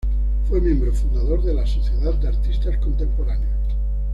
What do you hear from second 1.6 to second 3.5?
Sociedad de Artistas Contemporáneos.